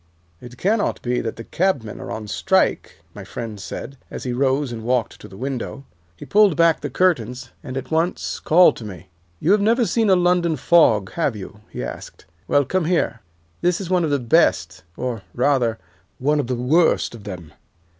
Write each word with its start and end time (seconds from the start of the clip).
"'It 0.41 0.57
cannot 0.57 0.99
be 1.03 1.21
that 1.21 1.35
the 1.35 1.43
cabmen 1.43 1.99
are 2.01 2.09
on 2.09 2.27
strike,' 2.27 3.03
my 3.13 3.23
friend 3.23 3.59
said, 3.59 3.97
as 4.09 4.23
he 4.23 4.33
rose 4.33 4.71
and 4.71 4.81
walked 4.81 5.21
to 5.21 5.27
the 5.27 5.37
window. 5.37 5.85
"He 6.17 6.25
pulled 6.25 6.57
back 6.57 6.81
the 6.81 6.89
curtains 6.89 7.51
and 7.63 7.77
at 7.77 7.91
once 7.91 8.39
called 8.39 8.75
to 8.77 8.83
me. 8.83 9.09
"'You 9.39 9.51
have 9.51 9.61
never 9.61 9.85
seen 9.85 10.09
a 10.09 10.15
London 10.15 10.55
fog, 10.55 11.11
have 11.11 11.35
you?' 11.35 11.59
he 11.69 11.83
asked. 11.83 12.25
'Well, 12.47 12.65
come 12.65 12.85
here. 12.85 13.21
This 13.61 13.79
is 13.79 13.91
one 13.91 14.03
of 14.03 14.09
the 14.09 14.17
best, 14.17 14.81
or, 14.97 15.21
rather, 15.35 15.77
one 16.17 16.39
of 16.39 16.47
the 16.47 16.55
worst, 16.55 17.13
of 17.13 17.23
them. 17.23 17.53